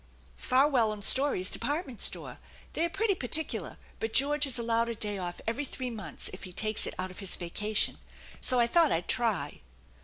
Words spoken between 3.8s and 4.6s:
but George is